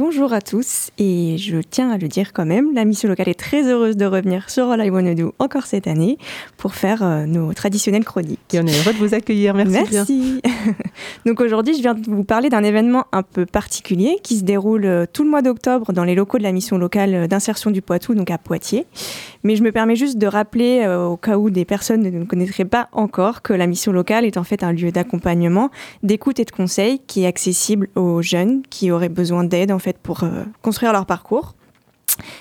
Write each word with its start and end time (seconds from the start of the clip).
bonjour 0.00 0.32
à 0.32 0.40
tous 0.40 0.88
et 0.96 1.36
je 1.36 1.58
tiens 1.58 1.90
à 1.90 1.98
le 1.98 2.08
dire 2.08 2.32
quand 2.32 2.46
même, 2.46 2.74
la 2.74 2.86
mission 2.86 3.06
locale 3.06 3.28
est 3.28 3.38
très 3.38 3.68
heureuse 3.68 3.98
de 3.98 4.06
revenir 4.06 4.48
sur 4.48 4.70
All 4.70 4.82
I 4.82 4.88
Wanna 4.88 5.14
Do 5.14 5.34
encore 5.38 5.66
cette 5.66 5.86
année 5.86 6.16
pour 6.56 6.74
faire 6.74 7.02
euh, 7.02 7.26
nos 7.26 7.52
traditionnelles 7.52 8.06
chroniques. 8.06 8.38
Et 8.54 8.60
on 8.60 8.66
est 8.66 8.78
heureux 8.78 8.94
de 8.94 8.98
vous 8.98 9.12
accueillir, 9.12 9.52
merci. 9.52 9.92
Merci. 9.92 10.40
Donc 11.26 11.40
aujourd'hui, 11.40 11.74
je 11.74 11.80
viens 11.80 11.94
de 11.94 12.04
vous 12.10 12.24
parler 12.24 12.48
d'un 12.48 12.62
événement 12.62 13.06
un 13.12 13.22
peu 13.22 13.46
particulier 13.46 14.16
qui 14.22 14.38
se 14.38 14.44
déroule 14.44 14.84
euh, 14.84 15.06
tout 15.10 15.24
le 15.24 15.30
mois 15.30 15.42
d'octobre 15.42 15.92
dans 15.92 16.04
les 16.04 16.14
locaux 16.14 16.38
de 16.38 16.42
la 16.42 16.52
mission 16.52 16.78
locale 16.78 17.28
d'insertion 17.28 17.70
du 17.70 17.82
Poitou, 17.82 18.14
donc 18.14 18.30
à 18.30 18.38
Poitiers. 18.38 18.86
Mais 19.44 19.56
je 19.56 19.62
me 19.62 19.72
permets 19.72 19.96
juste 19.96 20.18
de 20.18 20.26
rappeler, 20.26 20.82
euh, 20.84 21.04
au 21.04 21.16
cas 21.16 21.38
où 21.38 21.50
des 21.50 21.64
personnes 21.64 22.02
ne 22.02 22.24
connaîtraient 22.24 22.64
pas 22.64 22.88
encore, 22.92 23.42
que 23.42 23.52
la 23.52 23.66
mission 23.66 23.92
locale 23.92 24.24
est 24.24 24.36
en 24.36 24.44
fait 24.44 24.62
un 24.62 24.72
lieu 24.72 24.90
d'accompagnement, 24.90 25.70
d'écoute 26.02 26.40
et 26.40 26.44
de 26.44 26.50
conseil 26.50 27.00
qui 27.06 27.24
est 27.24 27.26
accessible 27.26 27.88
aux 27.94 28.22
jeunes 28.22 28.62
qui 28.68 28.90
auraient 28.90 29.08
besoin 29.08 29.44
d'aide 29.44 29.72
en 29.72 29.78
fait 29.78 29.98
pour 29.98 30.24
euh, 30.24 30.44
construire 30.62 30.92
leur 30.92 31.06
parcours. 31.06 31.54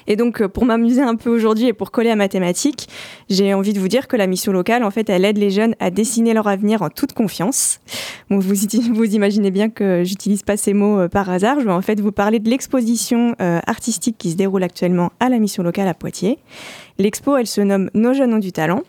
Et 0.10 0.18
donc, 0.18 0.42
euh, 0.42 0.50
pour 0.50 0.66
m'amuser 0.66 1.02
un 1.02 1.16
peu 1.16 1.30
aujourd'hui 1.30 1.68
et 1.68 1.74
pour 1.74 1.92
coller 1.92 2.10
à 2.10 2.18
mathématiques, 2.18 2.90
j'ai 3.30 3.54
envie 3.54 3.72
de 3.72 3.80
vous 3.80 3.88
dire 3.88 4.10
que 4.10 4.18
la 4.18 4.28
mission 4.28 4.52
locale, 4.52 4.84
en 4.84 4.92
fait, 4.92 5.10
elle 5.10 5.24
aide 5.24 5.38
les 5.38 5.52
jeunes 5.52 5.76
à 5.80 5.92
dessiner 5.92 6.34
leur 6.34 6.48
avenir 6.48 6.82
en 6.82 6.90
toute 6.90 7.14
confiance. 7.14 7.80
Vous, 8.30 9.16
imaginez 9.16 9.50
bien 9.50 9.70
que 9.70 10.04
j'utilise 10.04 10.44
pas 10.44 10.58
ces 10.58 10.74
mots 10.74 11.08
par 11.08 11.30
hasard. 11.30 11.60
Je 11.60 11.66
vais 11.66 11.72
en 11.72 11.82
fait 11.82 12.00
vous 12.00 12.12
parler 12.12 12.40
de 12.40 12.50
l'exposition 12.50 13.36
artistique 13.40 14.18
qui 14.20 14.32
se 14.32 14.36
déroule 14.36 14.62
actuellement 14.62 15.12
à 15.20 15.30
la 15.30 15.40
mission 15.40 15.64
locale 15.64 15.88
à 15.88 15.96
Poitiers. 15.96 16.38
L'expo, 17.00 17.38
elle 17.38 17.48
se 17.48 17.62
nomme 17.62 17.90
Nos 17.96 18.14
jeunes 18.14 18.34
ont 18.34 18.40
du 18.40 18.52
talent. 18.52 18.84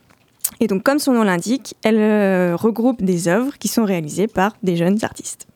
Et 0.59 0.67
donc, 0.67 0.83
comme 0.83 0.99
son 0.99 1.13
nom 1.13 1.23
l'indique, 1.23 1.75
elle 1.85 1.99
euh, 1.99 2.57
regroupe 2.57 3.03
des 3.03 3.29
œuvres 3.29 3.57
qui 3.59 3.69
sont 3.69 3.85
réalisées 3.85 4.27
par 4.27 4.57
des 4.63 4.77
jeunes 4.77 4.99
artistes. 5.03 5.47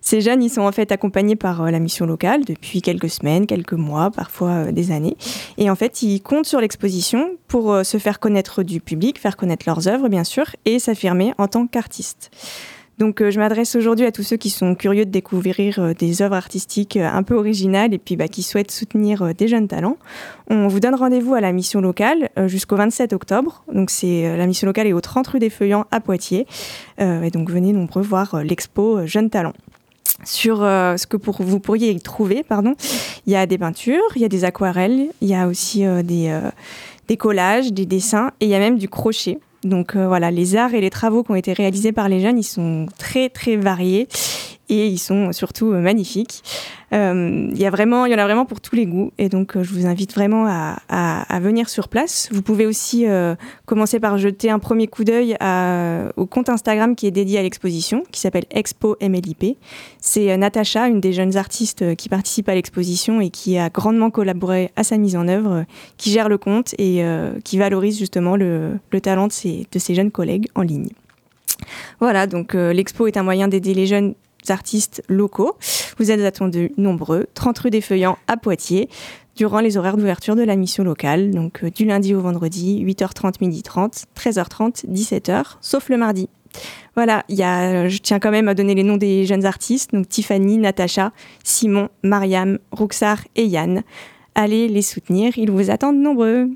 Ces 0.00 0.20
jeunes, 0.20 0.42
ils 0.42 0.50
sont 0.50 0.62
en 0.62 0.72
fait 0.72 0.92
accompagnés 0.92 1.36
par 1.36 1.62
euh, 1.62 1.70
la 1.70 1.78
mission 1.78 2.06
locale 2.06 2.44
depuis 2.44 2.82
quelques 2.82 3.10
semaines, 3.10 3.46
quelques 3.46 3.74
mois, 3.74 4.10
parfois 4.10 4.50
euh, 4.50 4.72
des 4.72 4.92
années. 4.92 5.16
Et 5.58 5.70
en 5.70 5.74
fait, 5.74 6.02
ils 6.02 6.20
comptent 6.20 6.46
sur 6.46 6.60
l'exposition 6.60 7.36
pour 7.48 7.84
se 7.84 7.98
faire 7.98 8.20
connaître 8.20 8.62
du 8.62 8.80
public, 8.80 9.18
faire 9.18 9.36
connaître 9.36 9.64
leurs 9.66 9.88
œuvres, 9.88 10.08
bien 10.08 10.24
sûr, 10.24 10.44
et 10.64 10.78
s'affirmer 10.78 11.34
en 11.38 11.48
tant 11.48 11.66
qu'artistes. 11.66 12.30
Donc 13.00 13.22
euh, 13.22 13.30
je 13.30 13.40
m'adresse 13.40 13.74
aujourd'hui 13.76 14.04
à 14.04 14.12
tous 14.12 14.22
ceux 14.22 14.36
qui 14.36 14.50
sont 14.50 14.74
curieux 14.74 15.06
de 15.06 15.10
découvrir 15.10 15.78
euh, 15.78 15.94
des 15.94 16.20
œuvres 16.20 16.34
artistiques 16.34 16.98
euh, 16.98 17.08
un 17.10 17.22
peu 17.22 17.34
originales 17.34 17.94
et 17.94 17.98
puis 17.98 18.14
bah, 18.14 18.28
qui 18.28 18.42
souhaitent 18.42 18.70
soutenir 18.70 19.34
des 19.34 19.48
jeunes 19.48 19.68
talents. 19.68 19.96
On 20.48 20.68
vous 20.68 20.80
donne 20.80 20.94
rendez-vous 20.94 21.34
à 21.34 21.40
la 21.40 21.50
mission 21.52 21.80
locale 21.80 22.28
jusqu'au 22.46 22.76
27 22.76 23.14
octobre. 23.14 23.64
Donc 23.72 23.88
c'est 23.88 24.36
la 24.36 24.46
mission 24.46 24.66
locale 24.66 24.86
est 24.86 24.92
au 24.92 25.00
30 25.00 25.26
rue 25.28 25.38
des 25.38 25.48
Feuillants 25.48 25.86
à 25.90 26.00
Poitiers. 26.00 26.46
et 26.98 27.30
donc 27.30 27.50
venez 27.50 27.72
nombreux 27.72 28.02
voir 28.02 28.42
l'expo 28.42 29.06
Jeunes 29.06 29.30
Talents 29.30 29.54
sur 30.24 30.58
ce 30.58 31.06
que 31.06 31.16
vous 31.16 31.60
pourriez 31.60 31.90
y 31.90 32.00
trouver. 32.00 32.42
Pardon. 32.42 32.74
Il 33.26 33.32
y 33.32 33.36
a 33.36 33.46
des 33.46 33.58
peintures, 33.58 34.02
il 34.16 34.22
y 34.22 34.24
a 34.24 34.28
des 34.28 34.44
aquarelles, 34.44 35.08
il 35.20 35.28
y 35.28 35.34
a 35.34 35.46
aussi 35.46 35.84
des, 36.04 36.38
des 37.08 37.16
collages, 37.16 37.72
des 37.72 37.86
dessins 37.86 38.30
et 38.40 38.46
il 38.46 38.50
y 38.50 38.54
a 38.54 38.58
même 38.58 38.78
du 38.78 38.88
crochet. 38.88 39.38
Donc 39.64 39.94
euh, 39.94 40.06
voilà, 40.06 40.30
les 40.30 40.56
arts 40.56 40.74
et 40.74 40.80
les 40.80 40.90
travaux 40.90 41.22
qui 41.22 41.32
ont 41.32 41.36
été 41.36 41.52
réalisés 41.52 41.92
par 41.92 42.08
les 42.08 42.20
jeunes, 42.20 42.38
ils 42.38 42.44
sont 42.44 42.86
très 42.98 43.28
très 43.28 43.56
variés 43.56 44.08
et 44.70 44.86
ils 44.86 44.98
sont 44.98 45.32
surtout 45.32 45.72
euh, 45.72 45.80
magnifiques. 45.80 46.42
Euh, 46.92 47.48
il 47.52 47.58
y 47.58 47.62
y 47.62 47.68
en 47.68 47.72
a 47.72 48.24
vraiment 48.24 48.44
pour 48.44 48.60
tous 48.60 48.74
les 48.74 48.86
goûts 48.86 49.12
et 49.18 49.28
donc 49.28 49.56
euh, 49.56 49.62
je 49.62 49.72
vous 49.72 49.86
invite 49.86 50.12
vraiment 50.14 50.46
à, 50.48 51.40
venir 51.40 51.68
sur 51.68 51.88
place. 51.88 52.28
Vous 52.32 52.42
pouvez 52.42 52.66
aussi 52.66 53.06
commencer 53.64 53.98
par 53.98 54.18
jeter 54.18 54.50
un 54.50 54.58
premier 54.58 54.86
coup 54.88 55.04
d'œil 55.04 55.36
au 56.16 56.26
compte 56.26 56.50
Instagram 56.50 56.94
qui 56.94 57.06
est 57.06 57.10
dédié 57.10 57.38
à 57.38 57.42
l'exposition, 57.42 58.02
qui 58.12 58.20
s'appelle 58.20 58.44
Expo 58.50 58.96
MLIP. 59.00 59.56
C'est 59.98 60.36
Natacha, 60.36 60.88
une 60.88 61.00
des 61.00 61.14
jeunes 61.14 61.38
artistes 61.38 61.96
qui 61.96 62.10
participe 62.10 62.48
à 62.50 62.54
l'exposition 62.54 63.22
et 63.22 63.30
qui 63.30 63.56
a 63.56 63.70
grandement 63.70 64.10
collaboré 64.10 64.70
à 64.76 64.84
sa 64.84 64.98
mise 64.98 65.16
en 65.16 65.28
œuvre, 65.28 65.64
qui 65.96 66.10
gère 66.10 66.28
le 66.28 66.36
compte 66.36 66.74
et 66.76 67.02
qui 67.42 67.56
valorise 67.56 67.98
justement 67.98 68.36
le, 68.36 68.78
le 68.90 69.00
talent 69.00 69.28
de 69.28 69.32
ses 69.32 69.94
jeunes 69.94 70.10
collègues 70.10 70.48
en 70.54 70.62
ligne. 70.62 70.90
Voilà, 72.00 72.26
donc 72.26 72.52
l'expo 72.52 73.06
est 73.06 73.16
un 73.16 73.22
moyen 73.22 73.48
d'aider 73.48 73.72
les 73.72 73.86
jeunes 73.86 74.14
artistes 74.48 75.02
locaux. 75.08 75.56
Vous 75.98 76.10
êtes 76.10 76.20
attendus 76.20 76.72
nombreux, 76.76 77.26
30 77.34 77.58
rue 77.58 77.70
des 77.70 77.80
Feuillants 77.80 78.18
à 78.26 78.36
Poitiers, 78.36 78.88
durant 79.36 79.60
les 79.60 79.76
horaires 79.76 79.96
d'ouverture 79.96 80.36
de 80.36 80.42
la 80.42 80.56
mission 80.56 80.84
locale, 80.84 81.30
donc 81.30 81.64
euh, 81.64 81.70
du 81.70 81.84
lundi 81.84 82.14
au 82.14 82.20
vendredi, 82.20 82.84
8h30, 82.84 83.38
12h30, 83.40 84.04
13h30, 84.16 84.86
17h, 84.86 85.56
sauf 85.60 85.88
le 85.88 85.96
mardi. 85.96 86.28
Voilà, 86.96 87.24
je 87.28 87.98
tiens 87.98 88.18
quand 88.18 88.30
même 88.30 88.48
à 88.48 88.54
donner 88.54 88.74
les 88.74 88.82
noms 88.82 88.96
des 88.96 89.24
jeunes 89.24 89.46
artistes, 89.46 89.92
donc 89.92 90.08
Tiffany, 90.08 90.58
Natacha, 90.58 91.12
Simon, 91.44 91.88
Mariam, 92.02 92.58
Roxar 92.72 93.18
et 93.36 93.46
Yann. 93.46 93.82
Allez 94.34 94.68
les 94.68 94.82
soutenir, 94.82 95.38
ils 95.38 95.50
vous 95.50 95.70
attendent 95.70 96.00
nombreux. 96.00 96.50